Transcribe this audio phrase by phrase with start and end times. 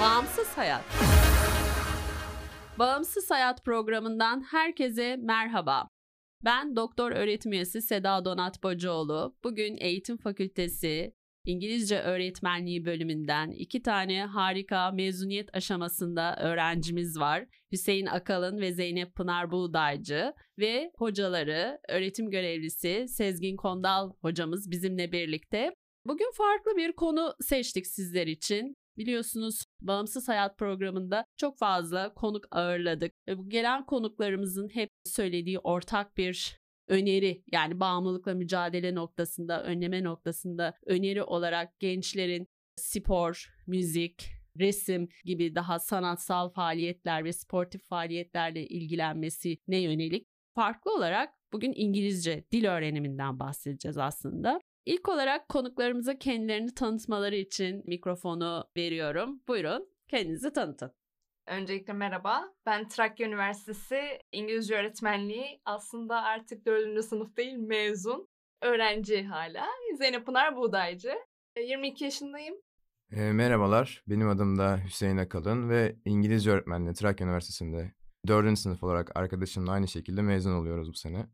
[0.00, 0.84] Bağımsız Hayat.
[2.78, 5.88] Bağımsız Hayat programından herkese merhaba.
[6.44, 9.36] Ben doktor öğretim üyesi Seda Donat Bacıoğlu.
[9.44, 11.14] Bugün Eğitim Fakültesi
[11.44, 17.46] İngilizce Öğretmenliği bölümünden iki tane harika mezuniyet aşamasında öğrencimiz var.
[17.72, 25.70] Hüseyin Akalın ve Zeynep Pınar Buğdaycı ve hocaları öğretim görevlisi Sezgin Kondal hocamız bizimle birlikte.
[26.06, 28.74] Bugün farklı bir konu seçtik sizler için.
[28.98, 33.12] Biliyorsunuz Bağımsız Hayat programında çok fazla konuk ağırladık.
[33.28, 40.74] Ve bu gelen konuklarımızın hep söylediği ortak bir öneri yani bağımlılıkla mücadele noktasında, önleme noktasında
[40.86, 42.46] öneri olarak gençlerin
[42.76, 44.26] spor, müzik,
[44.58, 52.64] resim gibi daha sanatsal faaliyetler ve sportif faaliyetlerle ilgilenmesine yönelik farklı olarak bugün İngilizce dil
[52.64, 54.60] öğreniminden bahsedeceğiz aslında.
[54.86, 59.40] İlk olarak konuklarımıza kendilerini tanıtmaları için mikrofonu veriyorum.
[59.48, 60.92] Buyurun kendinizi tanıtın.
[61.46, 62.52] Öncelikle merhaba.
[62.66, 67.04] Ben Trakya Üniversitesi İngilizce Öğretmenliği aslında artık 4.
[67.04, 68.28] sınıf değil mezun.
[68.62, 69.66] Öğrenci hala.
[69.98, 71.12] Zeynep Pınar Buğdaycı.
[71.66, 72.54] 22 yaşındayım.
[73.12, 77.92] E, merhabalar, benim adım da Hüseyin Akalın ve İngilizce öğretmenliği Trakya Üniversitesi'nde
[78.26, 78.58] 4.
[78.58, 81.26] sınıf olarak arkadaşımla aynı şekilde mezun oluyoruz bu sene.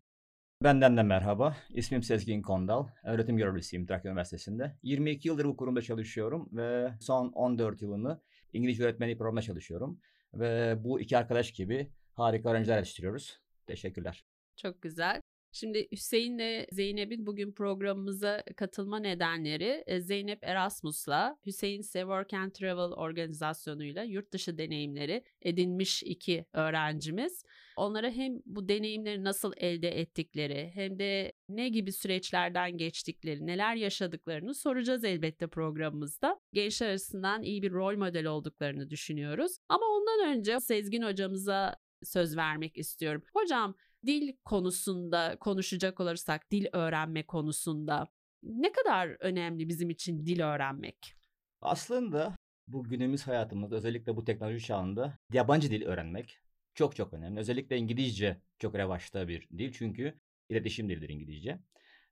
[0.65, 1.57] Benden de merhaba.
[1.71, 2.87] İsmim Sezgin Kondal.
[3.05, 4.79] Öğretim görevlisiyim Trakya Üniversitesi'nde.
[4.83, 8.21] 22 yıldır bu kurumda çalışıyorum ve son 14 yılını
[8.53, 10.01] İngilizce öğretmenliği programında çalışıyorum.
[10.35, 13.41] Ve bu iki arkadaş gibi harika öğrenciler yetiştiriyoruz.
[13.67, 14.25] Teşekkürler.
[14.57, 15.21] Çok güzel.
[15.55, 22.51] Şimdi Hüseyin ile Zeynep'in bugün programımıza katılma nedenleri e, Zeynep Erasmus'la Hüseyin ise Work and
[22.51, 27.45] Travel organizasyonuyla yurt dışı deneyimleri edinmiş iki öğrencimiz.
[27.77, 34.55] Onlara hem bu deneyimleri nasıl elde ettikleri hem de ne gibi süreçlerden geçtikleri, neler yaşadıklarını
[34.55, 36.41] soracağız elbette programımızda.
[36.53, 39.57] Gençler arasından iyi bir rol model olduklarını düşünüyoruz.
[39.69, 43.23] Ama ondan önce Sezgin hocamıza söz vermek istiyorum.
[43.33, 43.75] Hocam
[44.07, 48.07] dil konusunda konuşacak olursak dil öğrenme konusunda
[48.43, 51.15] ne kadar önemli bizim için dil öğrenmek?
[51.61, 52.37] Aslında
[52.69, 56.41] bu günümüz hayatımızda özellikle bu teknoloji çağında yabancı dil öğrenmek
[56.75, 57.41] çok çok önemli.
[57.41, 61.59] Özellikle İngilizce çok revaçta bir dil çünkü iletişim dilidir İngilizce.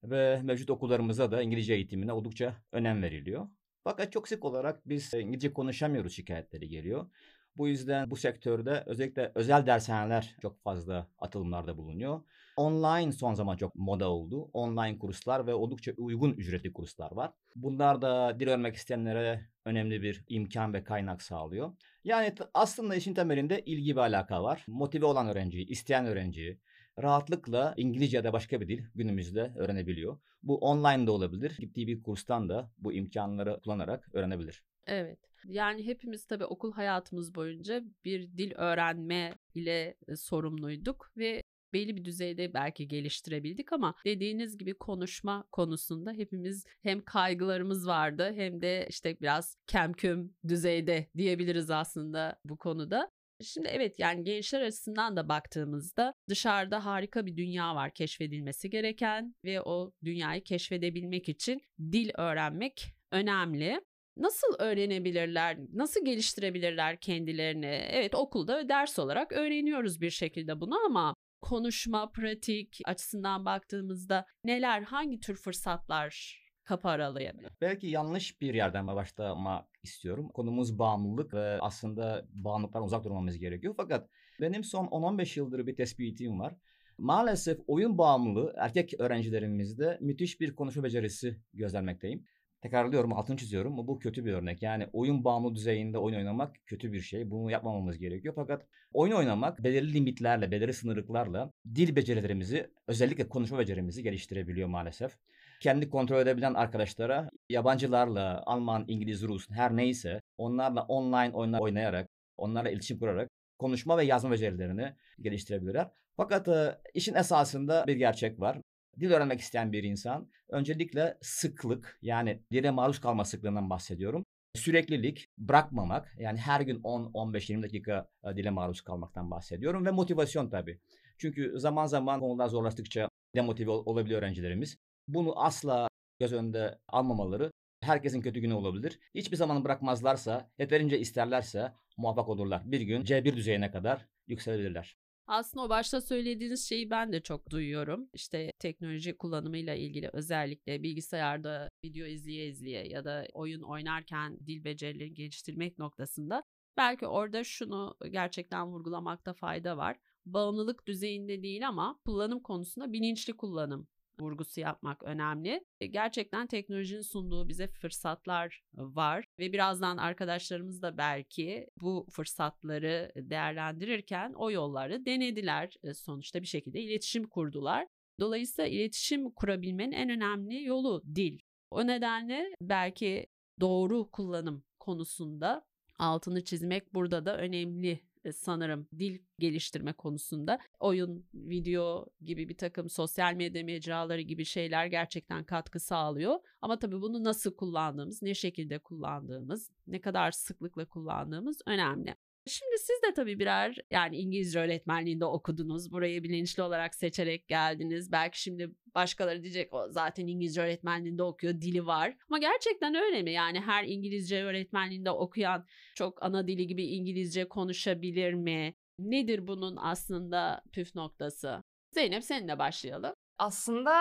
[0.02, 3.48] Ve mevcut okullarımızda da İngilizce eğitimine oldukça önem veriliyor.
[3.84, 7.10] Fakat çok sık olarak biz İngilizce konuşamıyoruz şikayetleri geliyor.
[7.56, 12.20] Bu yüzden bu sektörde özellikle özel dershaneler çok fazla atılımlarda bulunuyor.
[12.56, 14.50] Online son zaman çok moda oldu.
[14.52, 17.32] Online kurslar ve oldukça uygun ücretli kurslar var.
[17.56, 21.72] Bunlar da dil öğrenmek isteyenlere önemli bir imkan ve kaynak sağlıyor.
[22.04, 24.64] Yani aslında işin temelinde ilgi ve alaka var.
[24.69, 26.58] Motive olan öğrenci, isteyen öğrenci
[27.02, 30.19] rahatlıkla İngilizce ya da başka bir dil günümüzde öğrenebiliyor.
[30.42, 31.56] Bu online de olabilir.
[31.58, 34.64] Gittiği bir kurstan da bu imkanları kullanarak öğrenebilir.
[34.87, 35.19] Evet.
[35.44, 42.04] Yani hepimiz tabii okul hayatımız boyunca bir dil öğrenme ile e, sorumluyduk ve belli bir
[42.04, 49.20] düzeyde belki geliştirebildik ama dediğiniz gibi konuşma konusunda hepimiz hem kaygılarımız vardı hem de işte
[49.20, 53.10] biraz kemküm düzeyde diyebiliriz aslında bu konuda.
[53.44, 59.62] Şimdi evet yani gençler açısından da baktığımızda dışarıda harika bir dünya var keşfedilmesi gereken ve
[59.62, 63.81] o dünyayı keşfedebilmek için dil öğrenmek önemli.
[64.17, 65.59] Nasıl öğrenebilirler?
[65.73, 67.87] Nasıl geliştirebilirler kendilerini?
[67.91, 75.21] Evet okulda ders olarak öğreniyoruz bir şekilde bunu ama konuşma, pratik açısından baktığımızda neler, hangi
[75.21, 77.50] tür fırsatlar kapı aralayabilir?
[77.61, 80.29] Belki yanlış bir yerden başlamak istiyorum.
[80.29, 83.75] Konumuz bağımlılık ve aslında bağımlılıktan uzak durmamız gerekiyor.
[83.77, 84.09] Fakat
[84.41, 86.55] benim son 10-15 yıldır bir tespitim var.
[86.99, 92.25] Maalesef oyun bağımlılığı erkek öğrencilerimizde müthiş bir konuşma becerisi gözlemlekteyim.
[92.62, 93.77] Tekrarlıyorum, altını çiziyorum.
[93.77, 94.62] Bu kötü bir örnek.
[94.62, 97.31] Yani oyun bağımlı düzeyinde oyun oynamak kötü bir şey.
[97.31, 98.34] Bunu yapmamamız gerekiyor.
[98.37, 105.19] Fakat oyun oynamak belirli limitlerle, belirli sınırlıklarla dil becerilerimizi, özellikle konuşma becerimizi geliştirebiliyor maalesef.
[105.61, 112.70] Kendi kontrol edebilen arkadaşlara yabancılarla, Alman, İngiliz, Rus her neyse onlarla online oyunlar oynayarak, onlarla
[112.70, 115.91] iletişim kurarak konuşma ve yazma becerilerini geliştirebilirler.
[116.17, 116.49] Fakat
[116.94, 118.58] işin esasında bir gerçek var.
[119.00, 124.25] Dil öğrenmek isteyen bir insan öncelikle sıklık yani dile maruz kalma sıklığından bahsediyorum.
[124.55, 129.91] Süreklilik, bırakmamak yani her gün 10, 15, 20 dakika e, dile maruz kalmaktan bahsediyorum ve
[129.91, 130.79] motivasyon tabii.
[131.19, 134.77] Çünkü zaman zaman konular zorlaştıkça demotive olabiliyor öğrencilerimiz.
[135.09, 135.89] Bunu asla
[136.21, 138.99] göz önünde almamaları herkesin kötü günü olabilir.
[139.15, 142.62] Hiçbir zaman bırakmazlarsa, yeterince isterlerse muvaffak olurlar.
[142.73, 144.97] Bir gün C1 düzeyine kadar yükselebilirler.
[145.26, 148.08] Aslında o başta söylediğiniz şeyi ben de çok duyuyorum.
[148.14, 155.14] İşte teknoloji kullanımıyla ilgili özellikle bilgisayarda video izleye izleye ya da oyun oynarken dil becerilerini
[155.14, 156.42] geliştirmek noktasında
[156.76, 159.96] belki orada şunu gerçekten vurgulamakta fayda var.
[160.26, 163.88] Bağımlılık düzeyinde değil ama kullanım konusunda bilinçli kullanım
[164.22, 165.64] vurgusu yapmak önemli.
[165.80, 174.32] E, gerçekten teknolojinin sunduğu bize fırsatlar var ve birazdan arkadaşlarımız da belki bu fırsatları değerlendirirken
[174.32, 175.74] o yolları denediler.
[175.82, 177.86] E, sonuçta bir şekilde iletişim kurdular.
[178.20, 181.38] Dolayısıyla iletişim kurabilmenin en önemli yolu dil.
[181.70, 183.26] O nedenle belki
[183.60, 185.64] doğru kullanım konusunda
[185.98, 188.00] altını çizmek burada da önemli e,
[188.32, 195.44] sanırım dil geliştirme konusunda oyun, video gibi bir takım sosyal medya mecraları gibi şeyler gerçekten
[195.44, 196.38] katkı sağlıyor.
[196.60, 202.16] Ama tabii bunu nasıl kullandığımız, ne şekilde kullandığımız, ne kadar sıklıkla kullandığımız önemli.
[202.47, 205.93] Şimdi siz de tabii birer yani İngilizce öğretmenliğinde okudunuz.
[205.93, 208.12] Burayı bilinçli olarak seçerek geldiniz.
[208.12, 212.17] Belki şimdi başkaları diyecek o zaten İngilizce öğretmenliğinde okuyor, dili var.
[212.29, 213.33] Ama gerçekten öyle mi?
[213.33, 218.75] Yani her İngilizce öğretmenliğinde okuyan çok ana dili gibi İngilizce konuşabilir mi?
[218.99, 221.62] Nedir bunun aslında püf noktası?
[221.91, 223.15] Zeynep seninle başlayalım.
[223.39, 223.93] Aslında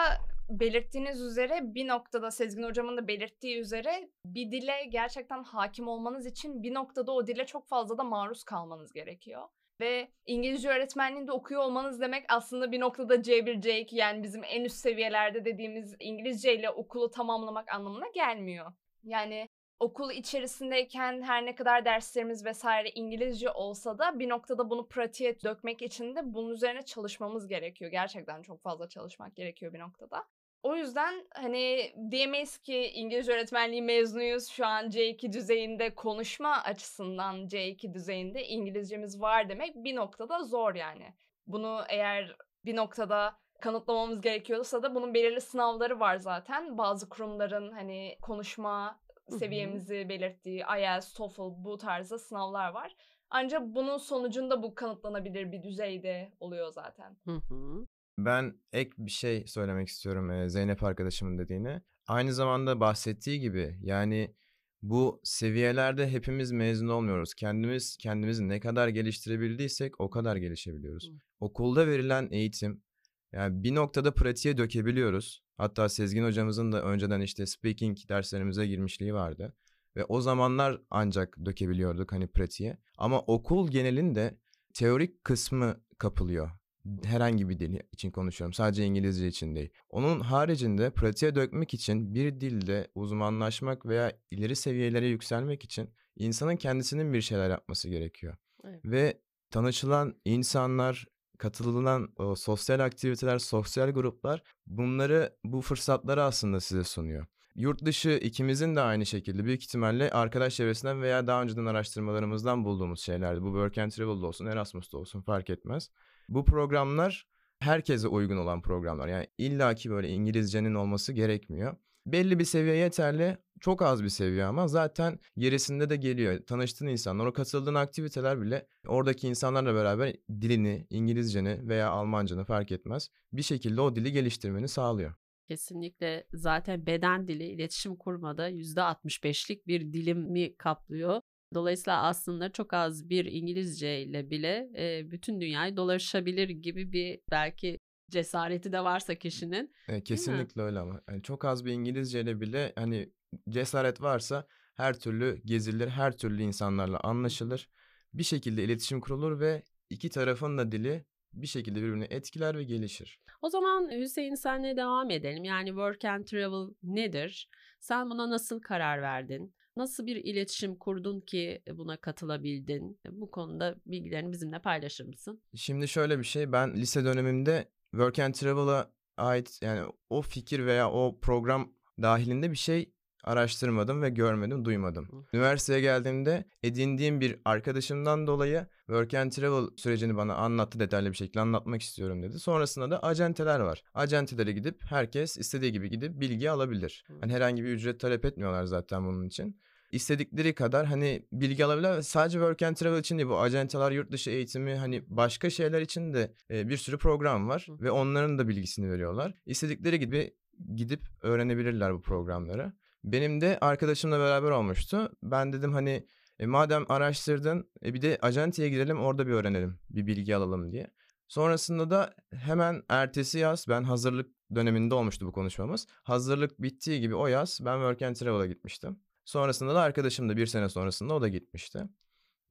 [0.60, 6.64] belirttiğiniz üzere bir noktada Sezgin hocamın da belirttiği üzere bir dile gerçekten hakim olmanız için
[6.64, 9.48] bir noktada o dile çok fazla da maruz kalmanız gerekiyor.
[9.82, 14.78] Ve İngilizce öğretmenliğinde okuyor olmanız demek aslında bir noktada C1, C2 yani bizim en üst
[14.78, 18.74] seviyelerde dediğimiz İngilizce ile okulu tamamlamak anlamına gelmiyor.
[19.04, 19.50] Yani
[19.80, 25.82] okul içerisindeyken her ne kadar derslerimiz vesaire İngilizce olsa da bir noktada bunu pratiğe dökmek
[25.82, 27.92] için de bunun üzerine çalışmamız gerekiyor.
[27.92, 30.28] Gerçekten çok fazla çalışmak gerekiyor bir noktada.
[30.64, 34.48] O yüzden hani diyemeyiz ki İngilizce öğretmenliği mezunuyuz.
[34.48, 41.14] Şu an C2 düzeyinde konuşma açısından C2 düzeyinde İngilizcemiz var demek bir noktada zor yani.
[41.48, 42.36] Bunu eğer
[42.66, 46.78] bir noktada kanıtlamamız gerekiyorsa da bunun belirli sınavları var zaten.
[46.78, 49.00] Bazı kurumların hani konuşma
[49.30, 52.96] seviyemizi belirttiği IELTS, TOEFL bu tarzda sınavlar var.
[53.30, 57.18] Ancak bunun sonucunda bu kanıtlanabilir bir düzeyde oluyor zaten.
[57.26, 57.86] Hı hı.
[58.26, 61.82] Ben ek bir şey söylemek istiyorum Zeynep arkadaşımın dediğine.
[62.08, 64.36] Aynı zamanda bahsettiği gibi yani
[64.82, 67.34] bu seviyelerde hepimiz mezun olmuyoruz.
[67.34, 71.10] Kendimiz kendimizi ne kadar geliştirebildiysek o kadar gelişebiliyoruz.
[71.10, 71.14] Hı.
[71.40, 72.84] Okulda verilen eğitim
[73.32, 75.44] yani bir noktada pratiğe dökebiliyoruz.
[75.58, 79.54] Hatta Sezgin hocamızın da önceden işte speaking derslerimize girmişliği vardı.
[79.96, 82.78] Ve o zamanlar ancak dökebiliyorduk hani pratiğe.
[82.98, 84.38] Ama okul genelinde
[84.74, 86.61] teorik kısmı kapılıyor
[87.04, 88.54] herhangi bir dil için konuşuyorum.
[88.54, 89.70] Sadece İngilizce için değil.
[89.90, 97.14] Onun haricinde pratiğe dökmek için bir dilde uzmanlaşmak veya ileri seviyelere yükselmek için insanın kendisinin
[97.14, 98.36] bir şeyler yapması gerekiyor.
[98.64, 98.86] Evet.
[98.86, 101.08] Ve tanışılan insanlar,
[101.38, 107.26] katılılan o sosyal aktiviteler, sosyal gruplar bunları bu fırsatları aslında size sunuyor.
[107.56, 113.02] Yurt dışı ikimizin de aynı şekilde büyük ihtimalle arkadaş çevresinden veya daha önceden araştırmalarımızdan bulduğumuz
[113.02, 113.42] şeylerdi.
[113.42, 115.90] Bu Work and Travel'da olsun, Erasmus'ta olsun fark etmez.
[116.30, 117.28] Bu programlar
[117.60, 119.08] herkese uygun olan programlar.
[119.08, 121.76] Yani illaki böyle İngilizcenin olması gerekmiyor.
[122.06, 123.38] Belli bir seviye yeterli.
[123.60, 126.40] Çok az bir seviye ama zaten gerisinde de geliyor.
[126.46, 133.10] Tanıştığın insanlar, o katıldığın aktiviteler bile oradaki insanlarla beraber dilini, İngilizceni veya Almancanı fark etmez.
[133.34, 135.14] Bir şekilde o dili geliştirmeni sağlıyor.
[135.48, 141.22] Kesinlikle zaten beden dili iletişim kurmada %65'lik bir dilimi kaplıyor.
[141.54, 147.80] Dolayısıyla aslında çok az bir İngilizce ile bile e, bütün dünyayı dolaşabilir gibi bir belki
[148.10, 149.74] cesareti de varsa kişinin.
[149.88, 153.10] E, kesinlikle öyle ama yani çok az bir İngilizce ile bile hani
[153.50, 157.70] cesaret varsa her türlü gezilir, her türlü insanlarla anlaşılır.
[158.14, 163.20] Bir şekilde iletişim kurulur ve iki tarafın da dili bir şekilde birbirini etkiler ve gelişir.
[163.42, 165.44] O zaman Hüseyin senle devam edelim.
[165.44, 167.50] Yani work and travel nedir?
[167.80, 169.56] Sen buna nasıl karar verdin?
[169.82, 173.00] Nasıl bir iletişim kurdun ki buna katılabildin?
[173.12, 175.42] Bu konuda bilgilerini bizimle paylaşır mısın?
[175.56, 176.52] Şimdi şöyle bir şey.
[176.52, 182.58] Ben lise dönemimde Work and Travel'a ait yani o fikir veya o program dahilinde bir
[182.58, 185.06] şey araştırmadım ve görmedim, duymadım.
[185.06, 185.38] Hı.
[185.38, 191.40] Üniversiteye geldiğimde edindiğim bir arkadaşımdan dolayı Work and Travel sürecini bana anlattı detaylı bir şekilde
[191.40, 192.40] anlatmak istiyorum dedi.
[192.40, 193.84] Sonrasında da acenteler var.
[193.94, 197.04] Acentelere gidip herkes istediği gibi gidip bilgi alabilir.
[197.22, 199.60] Hani herhangi bir ücret talep etmiyorlar zaten bunun için
[199.92, 202.02] istedikleri kadar hani bilgi alabilirler.
[202.02, 206.14] Sadece work and travel için değil bu acenteler, yurt dışı eğitimi hani başka şeyler için
[206.14, 207.84] de e, bir sürü program var Hı.
[207.84, 209.34] ve onların da bilgisini veriyorlar.
[209.46, 210.34] İstedikleri gibi
[210.76, 212.74] gidip öğrenebilirler bu programları.
[213.04, 215.12] Benim de arkadaşımla beraber olmuştu.
[215.24, 216.08] Ben dedim hani
[216.40, 219.80] e, madem araştırdın e, bir de acenteye gidelim orada bir öğrenelim.
[219.90, 220.88] Bir bilgi alalım diye.
[221.28, 225.88] Sonrasında da hemen ertesi yaz ben hazırlık döneminde olmuştu bu konuşmamız.
[226.04, 229.00] Hazırlık bittiği gibi o yaz ben Work and Travel'a gitmiştim.
[229.26, 231.84] Sonrasında da arkadaşım da bir sene sonrasında o da gitmişti.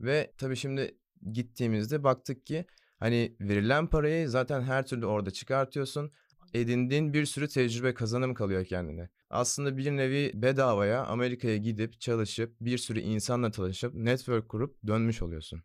[0.01, 0.99] Ve tabii şimdi
[1.33, 2.65] gittiğimizde baktık ki
[2.99, 6.13] hani verilen parayı zaten her türlü orada çıkartıyorsun.
[6.55, 9.09] Edindiğin bir sürü tecrübe kazanım kalıyor kendine.
[9.31, 15.63] Aslında bir nevi bedavaya Amerika'ya gidip çalışıp bir sürü insanla tanışıp network kurup dönmüş oluyorsun.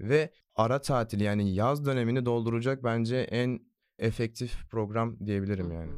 [0.00, 3.60] Ve ara tatil yani yaz dönemini dolduracak bence en
[3.98, 5.92] efektif program diyebilirim yani.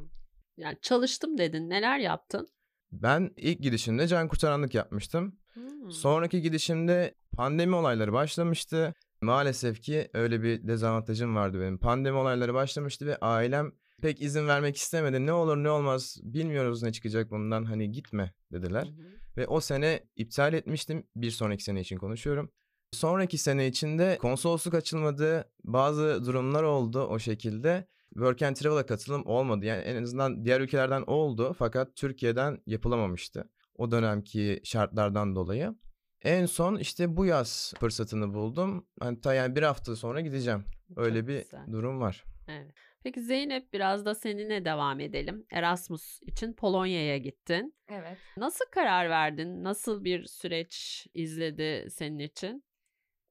[0.57, 1.71] Yani çalıştım dedin.
[1.71, 2.49] Neler yaptın?
[2.93, 5.37] Ben ilk gidişimde can kurtaranlık yapmıştım.
[5.53, 5.91] Hmm.
[5.91, 8.95] Sonraki gidişimde pandemi olayları başlamıştı.
[9.23, 11.79] Maalesef ki öyle bir dezavantajım vardı benim.
[11.79, 15.27] Pandemi olayları başlamıştı ve ailem pek izin vermek istemedi.
[15.27, 18.85] Ne olur ne olmaz bilmiyoruz ne çıkacak bundan hani gitme dediler.
[18.85, 19.19] Hı hı.
[19.37, 21.07] Ve o sene iptal etmiştim.
[21.17, 22.51] Bir sonraki sene için konuşuyorum.
[22.93, 25.51] Sonraki sene içinde konsolosluk açılmadı.
[25.65, 27.87] Bazı durumlar oldu o şekilde.
[28.15, 29.67] Work and Travel'a katılım olmadı.
[29.67, 33.51] Yani en azından diğer ülkelerden oldu fakat Türkiye'den yapılamamıştı.
[33.77, 35.75] O dönemki şartlardan dolayı.
[36.23, 38.87] En son işte bu yaz fırsatını buldum.
[39.01, 40.65] Hatta yani bir hafta sonra gideceğim.
[40.97, 41.67] Öyle Çok bir güzel.
[41.73, 42.25] durum var.
[42.49, 42.75] Evet.
[43.03, 45.47] Peki Zeynep biraz da seninle devam edelim.
[45.53, 47.75] Erasmus için Polonya'ya gittin.
[47.89, 48.19] Evet.
[48.37, 49.65] Nasıl karar verdin?
[49.65, 52.65] Nasıl bir süreç izledi senin için?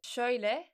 [0.02, 0.66] Şöyle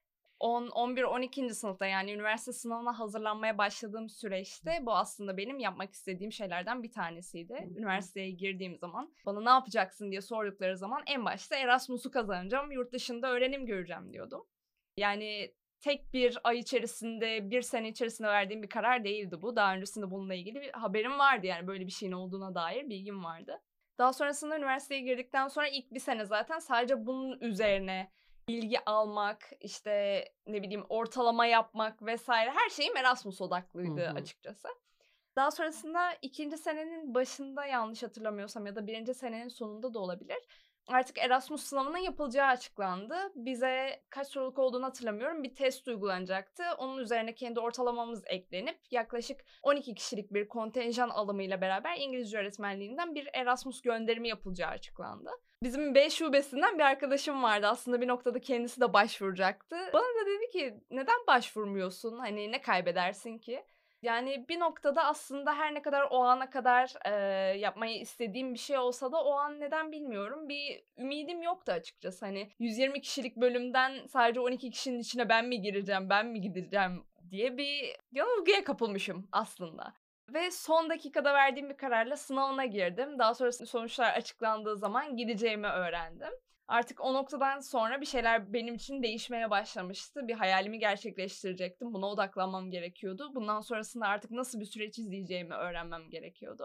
[0.43, 1.49] 10, 11, 12.
[1.49, 7.69] sınıfta yani üniversite sınavına hazırlanmaya başladığım süreçte bu aslında benim yapmak istediğim şeylerden bir tanesiydi.
[7.77, 13.31] Üniversiteye girdiğim zaman bana ne yapacaksın diye sordukları zaman en başta Erasmus'u kazanacağım, yurt dışında
[13.31, 14.45] öğrenim göreceğim diyordum.
[14.97, 19.55] Yani tek bir ay içerisinde, bir sene içerisinde verdiğim bir karar değildi bu.
[19.55, 23.61] Daha öncesinde bununla ilgili bir haberim vardı yani böyle bir şeyin olduğuna dair bilgim vardı.
[23.97, 28.11] Daha sonrasında üniversiteye girdikten sonra ilk bir sene zaten sadece bunun üzerine
[28.47, 34.13] bilgi almak, işte ne bileyim ortalama yapmak vesaire her şeyim Erasmus odaklıydı Hı hı.
[34.13, 34.67] açıkçası.
[35.35, 40.37] Daha sonrasında ikinci senenin başında yanlış hatırlamıyorsam ya da birinci senenin sonunda da olabilir.
[40.87, 43.15] Artık Erasmus sınavının yapılacağı açıklandı.
[43.35, 45.43] Bize kaç soruluk olduğunu hatırlamıyorum.
[45.43, 46.63] Bir test uygulanacaktı.
[46.77, 53.29] Onun üzerine kendi ortalamamız eklenip yaklaşık 12 kişilik bir kontenjan alımıyla beraber İngilizce öğretmenliğinden bir
[53.33, 55.29] Erasmus gönderimi yapılacağı açıklandı.
[55.63, 57.67] Bizim B şubesinden bir arkadaşım vardı.
[57.67, 59.75] Aslında bir noktada kendisi de başvuracaktı.
[59.93, 62.17] Bana da dedi ki neden başvurmuyorsun?
[62.17, 63.63] Hani ne kaybedersin ki?
[64.01, 67.11] Yani bir noktada aslında her ne kadar o ana kadar e,
[67.57, 70.49] yapmayı istediğim bir şey olsa da o an neden bilmiyorum.
[70.49, 72.25] Bir ümidim yoktu açıkçası.
[72.25, 77.57] Hani 120 kişilik bölümden sadece 12 kişinin içine ben mi gireceğim, ben mi gideceğim diye
[77.57, 79.93] bir yanılgıya kapılmışım aslında.
[80.29, 83.19] Ve son dakikada verdiğim bir kararla sınavına girdim.
[83.19, 86.33] Daha sonra sonuçlar açıklandığı zaman gideceğimi öğrendim.
[86.67, 90.27] Artık o noktadan sonra bir şeyler benim için değişmeye başlamıştı.
[90.27, 91.93] Bir hayalimi gerçekleştirecektim.
[91.93, 93.31] Buna odaklanmam gerekiyordu.
[93.35, 96.63] Bundan sonrasında artık nasıl bir süreç izleyeceğimi öğrenmem gerekiyordu.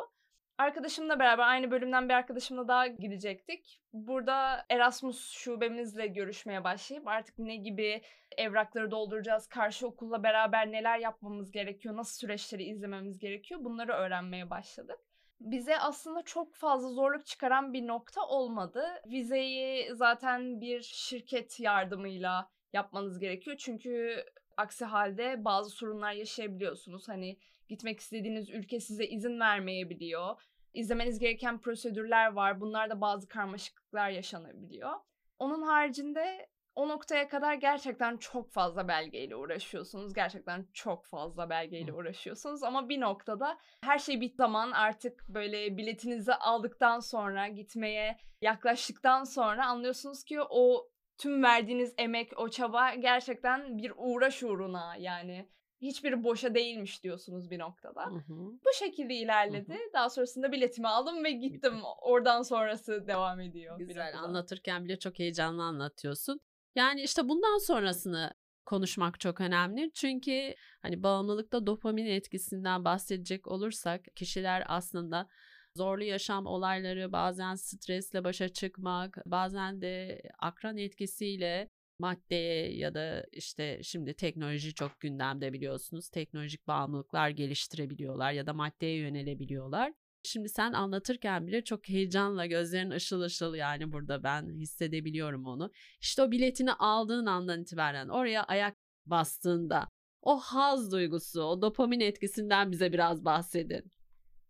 [0.59, 3.81] Arkadaşımla beraber aynı bölümden bir arkadaşımla daha gidecektik.
[3.93, 8.03] Burada Erasmus şubemizle görüşmeye başlayıp artık ne gibi
[8.37, 14.99] evrakları dolduracağız, karşı okulla beraber neler yapmamız gerekiyor, nasıl süreçleri izlememiz gerekiyor bunları öğrenmeye başladık.
[15.41, 18.85] Bize aslında çok fazla zorluk çıkaran bir nokta olmadı.
[19.07, 23.57] Vizeyi zaten bir şirket yardımıyla yapmanız gerekiyor.
[23.57, 24.25] Çünkü
[24.57, 27.09] aksi halde bazı sorunlar yaşayabiliyorsunuz.
[27.09, 27.39] Hani
[27.69, 30.43] gitmek istediğiniz ülke size izin vermeyebiliyor.
[30.75, 32.61] İzlemeniz gereken prosedürler var.
[32.61, 34.93] Bunlarda bazı karmaşıklıklar yaşanabiliyor.
[35.39, 40.15] Onun haricinde o noktaya kadar gerçekten çok fazla belgeyle uğraşıyorsunuz.
[40.15, 42.63] Gerçekten çok fazla belgeyle uğraşıyorsunuz.
[42.63, 49.67] Ama bir noktada her şey bit zaman artık böyle biletinizi aldıktan sonra gitmeye yaklaştıktan sonra
[49.67, 55.49] anlıyorsunuz ki o tüm verdiğiniz emek, o çaba gerçekten bir uğraş uğruna yani
[55.81, 58.07] hiçbiri boşa değilmiş diyorsunuz bir noktada.
[58.07, 58.35] Hı hı.
[58.65, 59.79] Bu şekilde ilerledi.
[59.93, 61.75] Daha sonrasında biletimi aldım ve gittim.
[62.03, 63.79] Oradan sonrası devam ediyor.
[63.79, 66.41] Güzel anlatırken bile çok heyecanlı anlatıyorsun.
[66.75, 68.35] Yani işte bundan sonrasını
[68.67, 69.91] konuşmak çok önemli.
[69.95, 75.29] Çünkü hani bağımlılıkta dopamin etkisinden bahsedecek olursak kişiler aslında
[75.77, 83.81] zorlu yaşam olayları, bazen stresle başa çıkmak, bazen de akran etkisiyle maddeye ya da işte
[83.83, 86.09] şimdi teknoloji çok gündemde biliyorsunuz.
[86.09, 89.93] Teknolojik bağımlılıklar geliştirebiliyorlar ya da maddeye yönelebiliyorlar.
[90.23, 95.71] Şimdi sen anlatırken bile çok heyecanla gözlerin ışıl ışıl yani burada ben hissedebiliyorum onu.
[96.01, 98.77] İşte o biletini aldığın andan itibaren oraya ayak
[99.07, 99.89] bastığında
[100.23, 103.93] o haz duygusu, o dopamin etkisinden bize biraz bahsedin.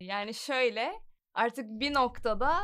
[0.01, 0.91] Yani şöyle
[1.33, 2.57] artık bir noktada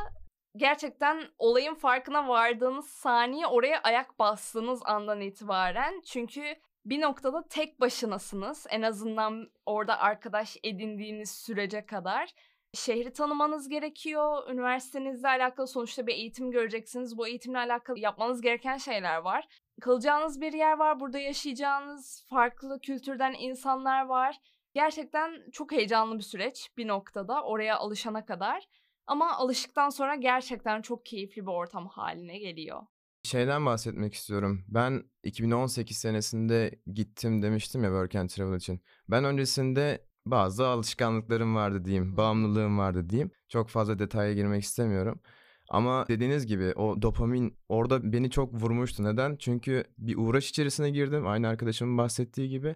[0.56, 8.66] gerçekten olayın farkına vardığınız saniye oraya ayak bastığınız andan itibaren çünkü bir noktada tek başınasınız.
[8.70, 12.34] En azından orada arkadaş edindiğiniz sürece kadar.
[12.74, 14.50] Şehri tanımanız gerekiyor.
[14.50, 17.18] Üniversitenizle alakalı sonuçta bir eğitim göreceksiniz.
[17.18, 19.48] Bu eğitimle alakalı yapmanız gereken şeyler var.
[19.80, 21.00] Kalacağınız bir yer var.
[21.00, 24.36] Burada yaşayacağınız farklı kültürden insanlar var.
[24.74, 28.68] Gerçekten çok heyecanlı bir süreç bir noktada oraya alışana kadar.
[29.06, 32.82] Ama alıştıktan sonra gerçekten çok keyifli bir ortam haline geliyor.
[33.22, 34.64] Şeyden bahsetmek istiyorum.
[34.68, 38.80] Ben 2018 senesinde gittim demiştim ya Work and Travel için.
[39.08, 43.30] Ben öncesinde bazı alışkanlıklarım vardı diyeyim, bağımlılığım vardı diyeyim.
[43.48, 45.20] Çok fazla detaya girmek istemiyorum.
[45.68, 49.04] Ama dediğiniz gibi o dopamin orada beni çok vurmuştu.
[49.04, 49.36] Neden?
[49.36, 51.26] Çünkü bir uğraş içerisine girdim.
[51.26, 52.74] Aynı arkadaşımın bahsettiği gibi.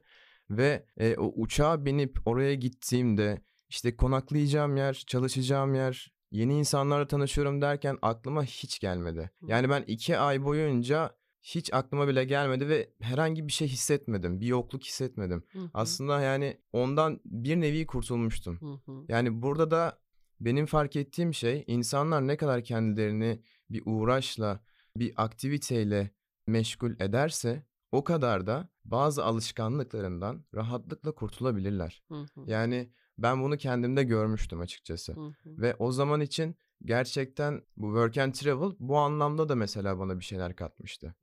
[0.50, 7.62] Ve e, o uçağa binip oraya gittiğimde işte konaklayacağım yer, çalışacağım yer, yeni insanlarla tanışıyorum
[7.62, 9.30] derken aklıma hiç gelmedi.
[9.46, 14.40] Yani ben iki ay boyunca hiç aklıma bile gelmedi ve herhangi bir şey hissetmedim.
[14.40, 15.44] Bir yokluk hissetmedim.
[15.74, 18.82] Aslında yani ondan bir nevi kurtulmuştum.
[19.08, 19.98] Yani burada da
[20.40, 24.60] benim fark ettiğim şey insanlar ne kadar kendilerini bir uğraşla,
[24.96, 26.10] bir aktiviteyle
[26.46, 32.02] meşgul ederse o kadar da bazı alışkanlıklarından rahatlıkla kurtulabilirler.
[32.46, 35.14] Yani ben bunu kendimde görmüştüm açıkçası.
[35.46, 40.24] Ve o zaman için gerçekten bu work and travel bu anlamda da mesela bana bir
[40.24, 41.14] şeyler katmıştı.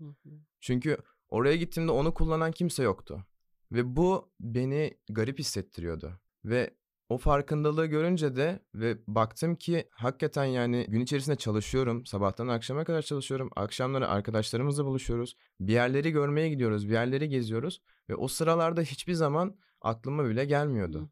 [0.59, 0.97] Çünkü
[1.29, 3.25] oraya gittiğimde onu kullanan kimse yoktu.
[3.71, 6.19] Ve bu beni garip hissettiriyordu.
[6.45, 6.73] Ve
[7.09, 12.05] o farkındalığı görünce de ve baktım ki hakikaten yani gün içerisinde çalışıyorum.
[12.05, 13.49] Sabahtan akşama kadar çalışıyorum.
[13.55, 15.37] Akşamları arkadaşlarımızla buluşuyoruz.
[15.59, 17.81] Bir yerleri görmeye gidiyoruz, bir yerleri geziyoruz.
[18.09, 21.09] Ve o sıralarda hiçbir zaman aklıma bile gelmiyordu.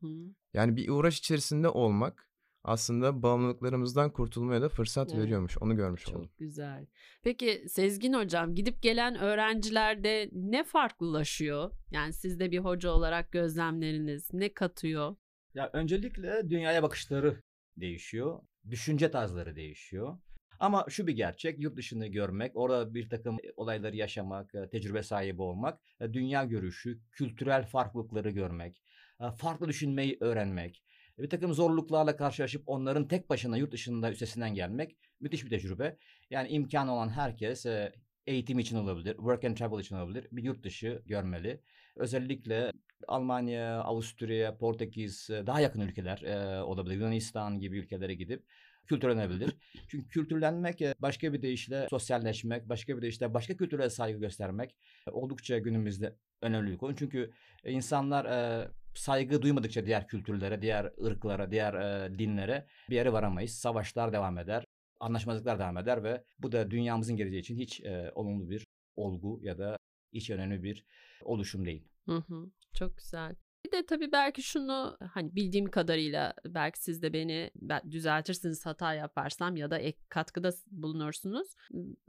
[0.54, 2.30] Yani bir uğraş içerisinde olmak
[2.64, 5.24] aslında bağımlılıklarımızdan kurtulmaya da fırsat Evet.
[5.24, 5.58] veriyormuş.
[5.62, 6.30] Onu görmüş Çok oldum.
[6.38, 6.86] güzel.
[7.24, 11.72] Peki Sezgin hocam gidip gelen öğrencilerde ne farklılaşıyor?
[11.92, 15.16] Yani siz de bir hoca olarak gözlemleriniz ne katıyor?
[15.54, 17.42] Ya öncelikle dünyaya bakışları
[17.78, 18.40] değişiyor.
[18.70, 20.18] Düşünce tarzları değişiyor.
[20.60, 25.80] Ama şu bir gerçek, yurt dışını görmek, orada bir takım olayları yaşamak, tecrübe sahibi olmak,
[26.14, 28.82] dünya görüşü, kültürel farklılıkları görmek,
[29.38, 30.84] farklı düşünmeyi öğrenmek,
[31.18, 35.98] bir takım zorluklarla karşılaşıp onların tek başına yurt dışında üstesinden gelmek müthiş bir tecrübe.
[36.30, 37.66] Yani imkanı olan herkes
[38.28, 41.62] eğitim için olabilir, work and travel için olabilir, bir yurt dışı görmeli.
[41.96, 42.72] Özellikle
[43.08, 46.22] Almanya, Avusturya, Portekiz, daha yakın ülkeler
[46.62, 46.96] olabilir.
[46.96, 48.44] Yunanistan gibi ülkelere gidip
[48.86, 49.56] kültürlenebilir.
[49.88, 54.76] Çünkü kültürlenmek e, başka bir deyişle sosyalleşmek, başka bir deyişle başka kültürlere saygı göstermek
[55.08, 56.96] e, oldukça günümüzde önemli bir konu.
[56.96, 57.32] Çünkü
[57.66, 61.74] insanlar e, saygı duymadıkça diğer kültürlere, diğer ırklara, diğer
[62.20, 63.52] dinlere bir yere varamayız.
[63.52, 64.66] Savaşlar devam eder,
[65.00, 67.82] anlaşmazlıklar devam eder ve bu da dünyamızın geleceği için hiç
[68.16, 69.78] olumlu bir olgu ya da
[70.14, 70.86] hiç önemli bir
[71.24, 71.88] oluşum değil.
[72.06, 73.36] Hı hı, çok güzel.
[73.66, 78.94] Bir de tabii belki şunu hani bildiğim kadarıyla belki siz de beni ben- düzeltirsiniz hata
[78.94, 81.48] yaparsam ya da ek katkıda bulunursunuz.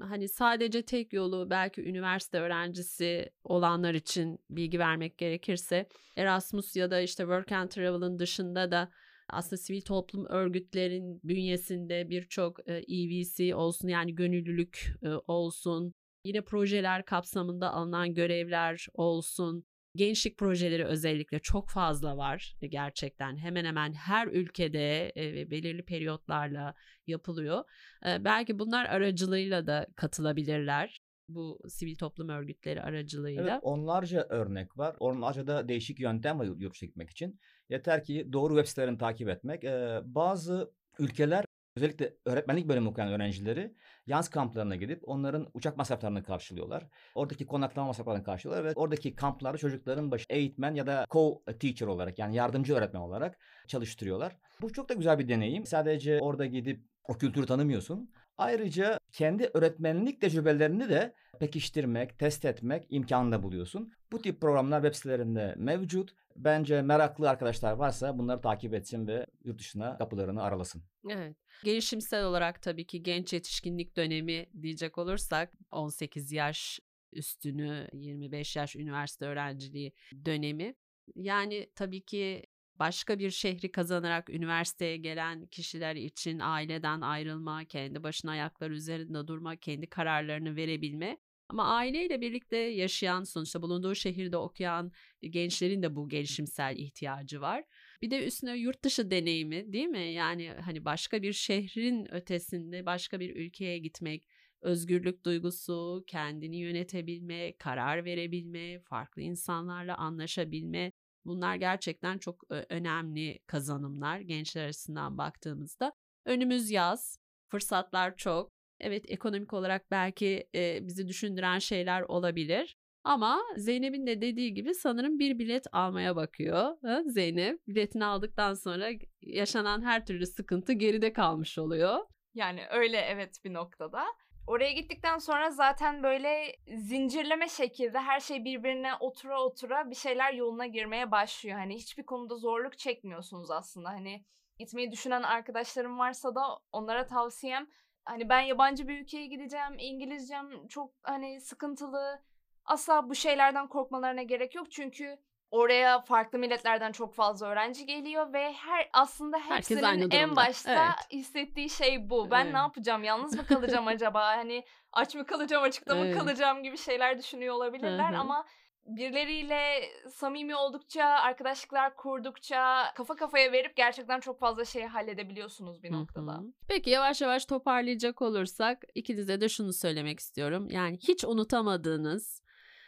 [0.01, 7.01] Hani sadece tek yolu belki üniversite öğrencisi olanlar için bilgi vermek gerekirse Erasmus ya da
[7.01, 8.91] işte Work and Travel'ın dışında da
[9.31, 17.05] aslında sivil toplum örgütlerin bünyesinde birçok e, EVC olsun yani gönüllülük e, olsun yine projeler
[17.05, 19.65] kapsamında alınan görevler olsun
[19.97, 23.37] gençlik projeleri özellikle çok fazla var e, gerçekten.
[23.37, 26.75] Hemen hemen her ülkede e, belirli periyotlarla
[27.07, 27.65] yapılıyor.
[28.07, 31.01] E, belki bunlar aracılığıyla da katılabilirler.
[31.29, 33.43] Bu sivil toplum örgütleri aracılığıyla.
[33.43, 34.97] Evet, onlarca örnek var.
[35.01, 37.41] Onlarca da değişik yöntem var dışına gitmek için.
[37.69, 39.65] Yeter ki doğru web sitelerini takip etmek.
[39.65, 41.45] Ee, bazı ülkeler
[41.77, 43.75] özellikle öğretmenlik bölümü okuyan öğrencileri
[44.07, 46.87] yaz kamplarına gidip onların uçak masraflarını karşılıyorlar.
[47.15, 52.37] Oradaki konaklama masraflarını karşılıyorlar ve oradaki kamplarda çocukların başı eğitmen ya da co-teacher olarak yani
[52.37, 54.37] yardımcı öğretmen olarak çalıştırıyorlar.
[54.61, 55.67] Bu çok da güzel bir deneyim.
[55.67, 58.11] Sadece orada gidip o kültürü tanımıyorsun.
[58.39, 63.93] Ayrıca kendi öğretmenlik tecrübelerini de pekiştirmek, test etmek imkanında buluyorsun.
[64.13, 66.15] Bu tip programlar web sitelerinde mevcut.
[66.39, 70.83] Bence meraklı arkadaşlar varsa bunları takip etsin ve yurt dışına kapılarını aralasın.
[71.09, 71.37] Evet.
[71.65, 76.81] Gelişimsel olarak tabii ki genç yetişkinlik dönemi diyecek olursak 18 yaş
[77.13, 79.93] üstünü 25 yaş üniversite öğrenciliği
[80.25, 80.75] dönemi.
[81.15, 82.47] Yani tabii ki
[82.79, 89.57] başka bir şehri kazanarak üniversiteye gelen kişiler için aileden ayrılma, kendi başına ayaklar üzerinde durma,
[89.57, 91.19] kendi kararlarını verebilme.
[91.49, 97.65] Ama aileyle birlikte yaşayan, sonuçta bulunduğu şehirde okuyan gençlerin de bu gelişimsel ihtiyacı var.
[98.03, 100.13] Bir de üstüne yurt dışı deneyimi değil mi?
[100.13, 104.29] Yani hani başka bir şehrin ötesinde başka bir ülkeye gitmek,
[104.61, 110.93] özgürlük duygusu, kendini yönetebilme, karar verebilme, farklı insanlarla anlaşabilme
[111.25, 115.93] bunlar gerçekten çok önemli kazanımlar gençler açısından baktığımızda.
[116.25, 118.56] Önümüz yaz, fırsatlar çok.
[118.81, 122.77] Evet ekonomik olarak belki e, bizi düşündüren şeyler olabilir.
[123.05, 126.77] Ama Zeynep'in de dediği gibi sanırım bir bilet almaya bakıyor.
[126.83, 128.89] Ha, Zeynep biletini aldıktan sonra
[129.23, 131.99] yaşanan her türlü sıkıntı geride kalmış oluyor.
[132.35, 134.05] Yani öyle evet bir noktada.
[134.47, 140.67] Oraya gittikten sonra zaten böyle zincirleme şekilde her şey birbirine otura otura bir şeyler yoluna
[140.67, 141.59] girmeye başlıyor.
[141.59, 143.89] Hani hiçbir konuda zorluk çekmiyorsunuz aslında.
[143.89, 144.25] Hani
[144.59, 146.41] gitmeyi düşünen arkadaşlarım varsa da
[146.73, 147.67] onlara tavsiyem
[148.07, 152.23] hani ben yabancı bir ülkeye gideceğim, İngilizcem çok hani sıkıntılı.
[152.65, 155.19] Asla bu şeylerden korkmalarına gerek yok çünkü
[155.51, 161.13] oraya farklı milletlerden çok fazla öğrenci geliyor ve her aslında hepsinin en başta evet.
[161.13, 162.31] hissettiği şey bu.
[162.31, 162.53] Ben evet.
[162.53, 163.05] ne yapacağım?
[163.05, 164.27] Yalnız mı kalacağım acaba?
[164.27, 166.19] Hani aç mı kalacağım, açıkta mı evet.
[166.19, 168.47] kalacağım gibi şeyler düşünüyor olabilirler ama
[168.87, 176.33] birileriyle samimi oldukça, arkadaşlıklar kurdukça, kafa kafaya verip gerçekten çok fazla şeyi halledebiliyorsunuz bir noktada.
[176.33, 176.53] Hı hı.
[176.69, 180.71] Peki yavaş yavaş toparlayacak olursak ikinize de şunu söylemek istiyorum.
[180.71, 182.43] Yani hiç unutamadığınız,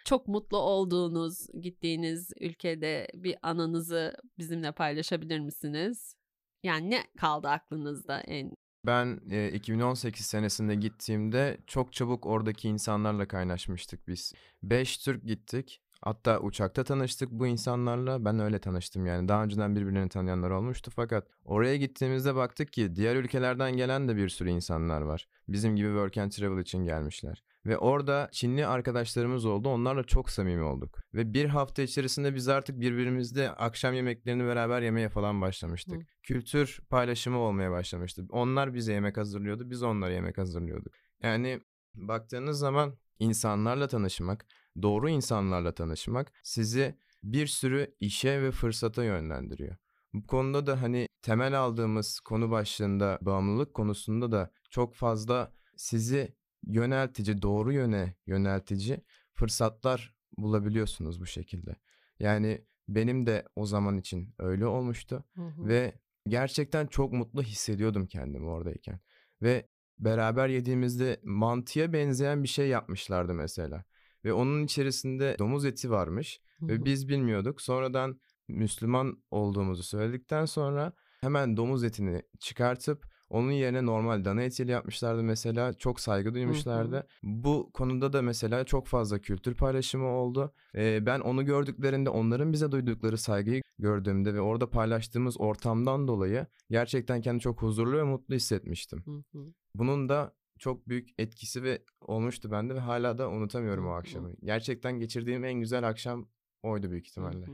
[0.04, 6.16] çok mutlu olduğunuz, gittiğiniz ülkede bir anınızı bizimle paylaşabilir misiniz?
[6.62, 8.52] Yani ne kaldı aklınızda en
[8.86, 14.32] ben e, 2018 senesinde gittiğimde çok çabuk oradaki insanlarla kaynaşmıştık biz.
[14.62, 15.82] Beş Türk gittik.
[16.00, 18.24] Hatta uçakta tanıştık bu insanlarla.
[18.24, 19.28] Ben öyle tanıştım yani.
[19.28, 24.28] Daha önceden birbirlerini tanıyanlar olmuştu fakat oraya gittiğimizde baktık ki diğer ülkelerden gelen de bir
[24.28, 25.28] sürü insanlar var.
[25.48, 27.42] Bizim gibi work and travel için gelmişler.
[27.66, 29.68] Ve orada Çinli arkadaşlarımız oldu.
[29.68, 30.98] Onlarla çok samimi olduk.
[31.14, 36.02] Ve bir hafta içerisinde biz artık birbirimizle akşam yemeklerini beraber yemeye falan başlamıştık.
[36.02, 36.06] Hı.
[36.22, 38.24] Kültür paylaşımı olmaya başlamıştı.
[38.30, 39.70] Onlar bize yemek hazırlıyordu.
[39.70, 40.92] Biz onlara yemek hazırlıyorduk.
[41.22, 41.60] Yani
[41.94, 44.46] baktığınız zaman insanlarla tanışmak,
[44.82, 49.76] doğru insanlarla tanışmak sizi bir sürü işe ve fırsata yönlendiriyor.
[50.14, 56.34] Bu konuda da hani temel aldığımız konu başlığında bağımlılık konusunda da çok fazla sizi
[56.66, 61.76] yöneltici, doğru yöne yöneltici fırsatlar bulabiliyorsunuz bu şekilde.
[62.18, 65.68] Yani benim de o zaman için öyle olmuştu hı hı.
[65.68, 65.94] ve
[66.28, 69.00] gerçekten çok mutlu hissediyordum kendimi oradayken.
[69.42, 73.84] Ve beraber yediğimizde mantıya benzeyen bir şey yapmışlardı mesela.
[74.24, 77.60] Ve onun içerisinde domuz eti varmış ve biz bilmiyorduk.
[77.60, 85.22] Sonradan Müslüman olduğumuzu söyledikten sonra hemen domuz etini çıkartıp onun yerine normal dana etiyle yapmışlardı
[85.22, 85.72] mesela.
[85.72, 86.96] Çok saygı duymuşlardı.
[86.96, 87.04] Hı hı.
[87.22, 90.52] Bu konuda da mesela çok fazla kültür paylaşımı oldu.
[90.74, 97.20] Ee, ben onu gördüklerinde onların bize duydukları saygıyı gördüğümde ve orada paylaştığımız ortamdan dolayı gerçekten
[97.20, 99.02] kendimi çok huzurlu ve mutlu hissetmiştim.
[99.04, 99.52] Hı hı.
[99.74, 104.32] Bunun da çok büyük etkisi ve olmuştu bende ve hala da unutamıyorum o akşamı.
[104.44, 106.28] Gerçekten geçirdiğim en güzel akşam
[106.62, 107.46] oydu büyük ihtimalle.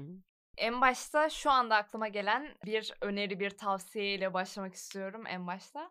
[0.56, 5.90] En başta şu anda aklıma gelen bir öneri, bir tavsiye ile başlamak istiyorum en başta.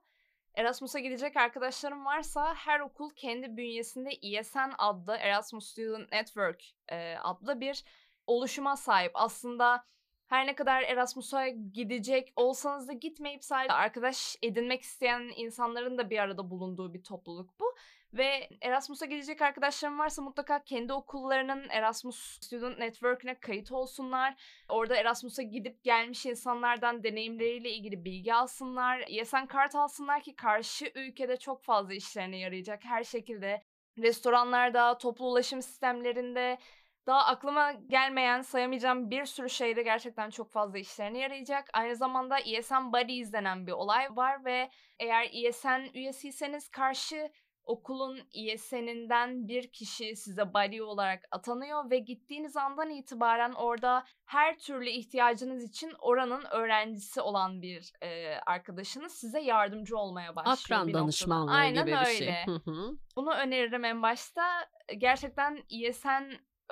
[0.55, 7.61] Erasmus'a gidecek arkadaşlarım varsa her okul kendi bünyesinde ESN adlı Erasmus Student Network e, adlı
[7.61, 7.83] bir
[8.27, 9.11] oluşuma sahip.
[9.13, 9.85] Aslında
[10.27, 16.19] her ne kadar Erasmus'a gidecek olsanız da gitmeyip sadece arkadaş edinmek isteyen insanların da bir
[16.19, 17.75] arada bulunduğu bir topluluk bu.
[18.13, 24.35] Ve Erasmus'a gidecek arkadaşlarım varsa mutlaka kendi okullarının Erasmus Student Network'ine kayıt olsunlar.
[24.69, 29.03] Orada Erasmus'a gidip gelmiş insanlardan deneyimleriyle ilgili bilgi alsınlar.
[29.07, 33.63] ESN kart alsınlar ki karşı ülkede çok fazla işlerine yarayacak her şekilde.
[33.97, 36.57] Restoranlarda, toplu ulaşım sistemlerinde,
[37.07, 41.69] daha aklıma gelmeyen sayamayacağım bir sürü şeyde gerçekten çok fazla işlerine yarayacak.
[41.73, 47.31] Aynı zamanda ESN Buddies denen bir olay var ve eğer ESN üyesiyseniz karşı
[47.65, 54.89] okulun ESN'inden bir kişi size buddy olarak atanıyor ve gittiğiniz andan itibaren orada her türlü
[54.89, 60.57] ihtiyacınız için oranın öğrencisi olan bir e, arkadaşınız size yardımcı olmaya başlıyor.
[60.81, 62.09] Akran danışmanlığı Aynen gibi öyle.
[62.09, 62.35] bir şey.
[63.15, 64.43] Bunu öneririm en başta.
[64.97, 66.23] Gerçekten ESN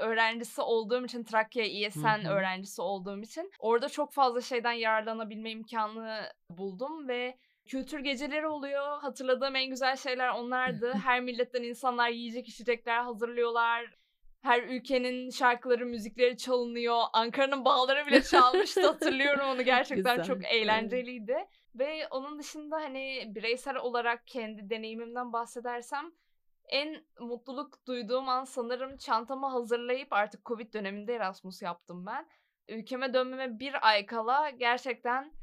[0.02, 7.08] öğrencisi olduğum için Trakya ESN öğrencisi olduğum için orada çok fazla şeyden yararlanabilme imkanı buldum
[7.08, 9.02] ve kültür geceleri oluyor.
[9.02, 10.94] Hatırladığım en güzel şeyler onlardı.
[11.04, 13.96] Her milletten insanlar yiyecek içecekler hazırlıyorlar.
[14.42, 17.04] Her ülkenin şarkıları, müzikleri çalınıyor.
[17.14, 19.62] Ankara'nın bağları bile çalmıştı hatırlıyorum onu.
[19.62, 20.36] Gerçekten güzel.
[20.36, 21.38] çok eğlenceliydi.
[21.76, 26.12] Ve onun dışında hani bireysel olarak kendi deneyimimden bahsedersem
[26.70, 32.30] en mutluluk duyduğum an sanırım çantamı hazırlayıp artık Covid döneminde Erasmus yaptım ben.
[32.68, 35.34] Ülkeme dönmeme bir ay kala gerçekten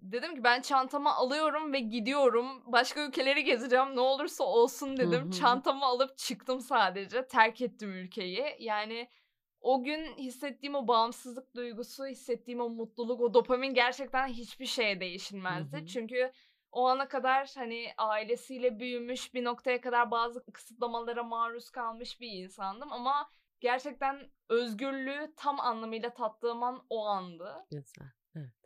[0.00, 2.62] dedim ki ben çantamı alıyorum ve gidiyorum.
[2.66, 5.20] Başka ülkeleri gezeceğim ne olursa olsun dedim.
[5.22, 5.30] Hı hı.
[5.30, 7.26] Çantamı alıp çıktım sadece.
[7.26, 8.56] Terk ettim ülkeyi.
[8.58, 9.08] Yani
[9.60, 15.76] o gün hissettiğim o bağımsızlık duygusu, hissettiğim o mutluluk, o dopamin gerçekten hiçbir şeye değişilmezdi.
[15.76, 15.86] Hı hı.
[15.86, 16.32] Çünkü
[16.72, 22.92] o ana kadar hani ailesiyle büyümüş bir noktaya kadar bazı kısıtlamalara maruz kalmış bir insandım
[22.92, 27.66] ama gerçekten özgürlüğü tam anlamıyla tattığım an o andı.
[27.70, 28.08] Güzel.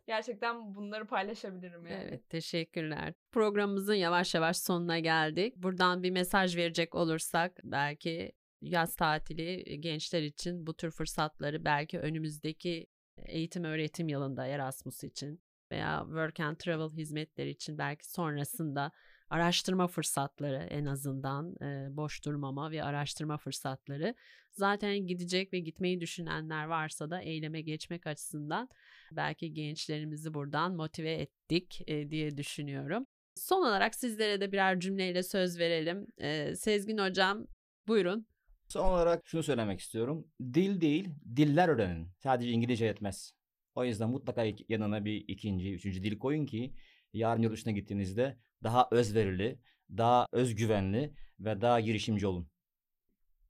[0.07, 2.05] Gerçekten bunları paylaşabilirim yani.
[2.09, 3.15] Evet, teşekkürler.
[3.33, 5.57] Programımızın yavaş yavaş sonuna geldik.
[5.57, 12.87] Buradan bir mesaj verecek olursak belki yaz tatili gençler için bu tür fırsatları belki önümüzdeki
[13.27, 18.93] eğitim öğretim yılında Erasmus için veya work and travel hizmetleri için belki sonrasında
[19.31, 24.15] araştırma fırsatları en azından e, boş durmama ve araştırma fırsatları.
[24.51, 28.69] Zaten gidecek ve gitmeyi düşünenler varsa da eyleme geçmek açısından
[29.13, 33.07] belki gençlerimizi buradan motive ettik e, diye düşünüyorum.
[33.35, 36.07] Son olarak sizlere de birer cümleyle söz verelim.
[36.19, 37.47] E, Sezgin Hocam
[37.89, 38.27] buyurun.
[38.69, 40.27] Son olarak şunu söylemek istiyorum.
[40.41, 42.09] Dil değil, diller öğrenin.
[42.23, 43.35] Sadece İngilizce yetmez.
[43.75, 46.75] O yüzden mutlaka yanına bir ikinci, üçüncü dil koyun ki
[47.13, 49.59] yarın yurt dışına gittiğinizde daha özverili,
[49.91, 52.49] daha özgüvenli ve daha girişimci olun.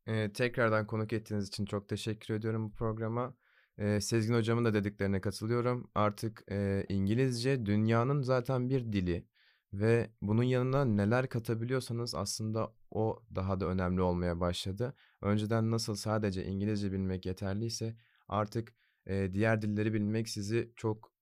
[0.06, 3.34] Ee, tekrardan konuk ettiğiniz için çok teşekkür ediyorum bu programa.
[3.78, 5.90] Ee, Sezgin hocamın da dediklerine katılıyorum.
[5.94, 9.26] Artık e, İngilizce dünyanın zaten bir dili
[9.72, 14.94] ve bunun yanına neler katabiliyorsanız aslında o daha da önemli olmaya başladı.
[15.22, 17.96] Önceden nasıl sadece İngilizce bilmek yeterliyse
[18.28, 18.74] artık
[19.06, 21.12] e, diğer dilleri bilmek sizi çok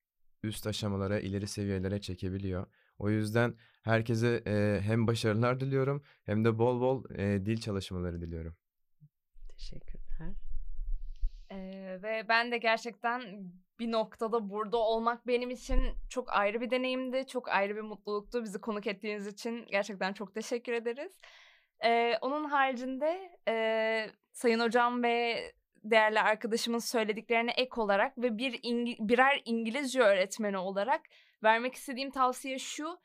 [0.43, 2.67] üst aşamalara, ileri seviyelere çekebiliyor.
[2.99, 8.57] O yüzden herkese e, hem başarılar diliyorum hem de bol bol e, dil çalışmaları diliyorum.
[9.49, 10.35] Teşekkürler.
[11.53, 13.23] Ee, ve ben de gerçekten
[13.79, 17.27] bir noktada burada olmak benim için çok ayrı bir deneyimdi.
[17.27, 18.43] Çok ayrı bir mutluluktu.
[18.45, 21.21] Bizi konuk ettiğiniz için gerçekten çok teşekkür ederiz.
[21.85, 25.43] Ee, onun haricinde e, Sayın Hocam ve
[25.85, 31.01] değerli arkadaşımın söylediklerine ek olarak ve bir İngi- birer İngilizce öğretmeni olarak
[31.43, 32.99] vermek istediğim tavsiye şu.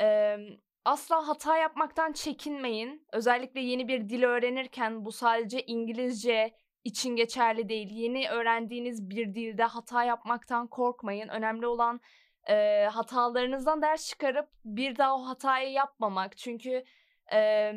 [0.00, 0.36] e,
[0.84, 3.06] asla hata yapmaktan çekinmeyin.
[3.12, 7.88] Özellikle yeni bir dil öğrenirken bu sadece İngilizce için geçerli değil.
[7.90, 11.28] Yeni öğrendiğiniz bir dilde hata yapmaktan korkmayın.
[11.28, 12.00] Önemli olan
[12.48, 16.36] e, hatalarınızdan ders çıkarıp bir daha o hatayı yapmamak.
[16.36, 16.84] Çünkü
[17.32, 17.72] e,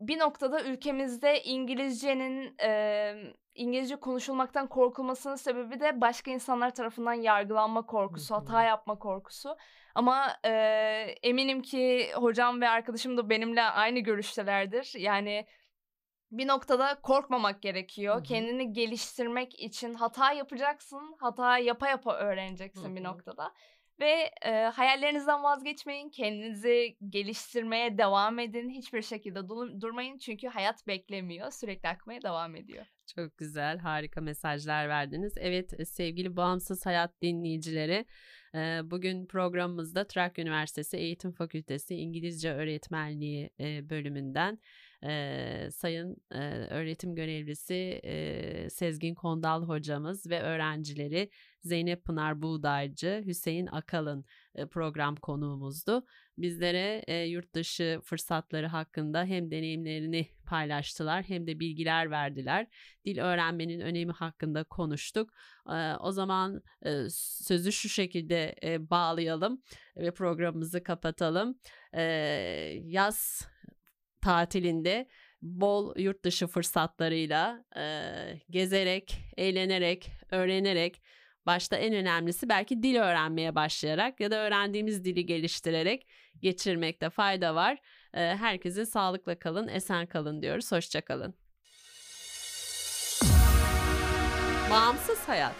[0.00, 3.14] bir noktada ülkemizde İngilizcenin e,
[3.56, 9.56] İngilizce konuşulmaktan korkulmasının sebebi de başka insanlar tarafından yargılanma korkusu, hata yapma korkusu.
[9.94, 10.50] Ama e,
[11.22, 14.92] eminim ki hocam ve arkadaşım da benimle aynı görüştelerdir.
[14.98, 15.46] Yani
[16.30, 18.14] bir noktada korkmamak gerekiyor.
[18.14, 18.22] Hı hı.
[18.22, 21.16] Kendini geliştirmek için hata yapacaksın.
[21.18, 23.52] Hata yapa yapa öğreneceksin Hı bir noktada.
[24.00, 26.10] Ve e, hayallerinizden vazgeçmeyin.
[26.10, 28.70] Kendinizi geliştirmeye devam edin.
[28.70, 30.18] Hiçbir şekilde dur- durmayın.
[30.18, 31.50] Çünkü hayat beklemiyor.
[31.50, 32.86] Sürekli akmaya devam ediyor.
[33.14, 35.34] Çok güzel, harika mesajlar verdiniz.
[35.38, 38.06] Evet e, sevgili Bağımsız Hayat dinleyicileri,
[38.90, 44.58] bugün programımızda Trakya Üniversitesi Eğitim Fakültesi İngilizce Öğretmenliği bölümünden
[45.08, 46.38] e, Sayın e,
[46.70, 51.30] öğretim görevlisi e, Sezgin Kondal hocamız ve öğrencileri
[51.62, 56.06] Zeynep Pınar Buğdaycı, Hüseyin Akalın e, program konuğumuzdu.
[56.38, 62.66] Bizlere e, yurt dışı fırsatları hakkında hem deneyimlerini paylaştılar hem de bilgiler verdiler.
[63.04, 65.30] Dil öğrenmenin önemi hakkında konuştuk.
[65.68, 69.62] E, o zaman e, sözü şu şekilde e, bağlayalım
[69.96, 71.58] ve programımızı kapatalım.
[71.92, 72.02] E,
[72.84, 73.48] yaz
[74.26, 75.08] tatilinde
[75.42, 77.82] bol yurt dışı fırsatlarıyla e,
[78.50, 81.02] gezerek, eğlenerek, öğrenerek
[81.46, 86.06] başta en önemlisi belki dil öğrenmeye başlayarak ya da öğrendiğimiz dili geliştirerek
[86.42, 87.78] geçirmekte fayda var.
[88.14, 90.72] E, herkese sağlıkla kalın, esen kalın diyoruz.
[90.72, 91.34] Hoşça kalın.
[94.70, 95.54] Bağımsız hayat.